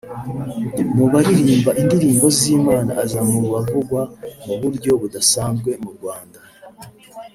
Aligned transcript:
Mu 0.95 1.05
baririmba 1.11 1.71
indirimbo 1.81 2.25
z’Imana 2.37 2.91
aza 3.03 3.19
mu 3.29 3.39
bavugwa 3.53 4.01
mu 4.45 4.53
buryo 4.61 4.91
budasanzwe 5.01 5.71
mu 5.83 5.91
Rwanda 5.97 6.39